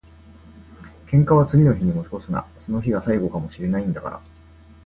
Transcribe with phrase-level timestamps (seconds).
[1.05, 2.43] 喧嘩は次の日に持ち越すな。
[2.59, 4.19] その日が最後かも知れないんだから。